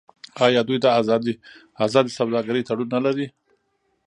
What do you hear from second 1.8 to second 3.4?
ازادې سوداګرۍ تړون نلري؟